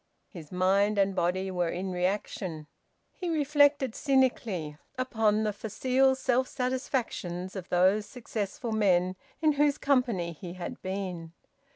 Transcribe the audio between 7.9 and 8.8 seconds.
successful